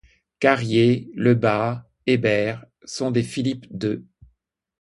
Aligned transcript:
Carrier, 0.39 1.11
Le 1.13 1.35
Bas, 1.35 1.87
Hébert, 2.07 2.65
sont 2.85 3.11
des 3.11 3.21
Philippes 3.21 3.67
deux; 3.69 4.03